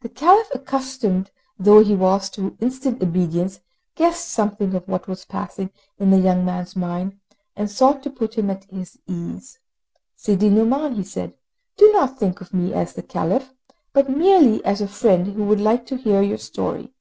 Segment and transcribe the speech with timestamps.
[0.00, 3.60] The Caliph, accustomed though he was to instant obedience,
[3.94, 7.20] guessed something of what was passing in the young man's mind,
[7.54, 9.58] and sought to put him at his ease.
[10.16, 11.34] "Sidi Nouman," he said,
[11.76, 13.52] "do not think of me as the Caliph,
[13.92, 16.94] but merely as a friend who would like to hear your story.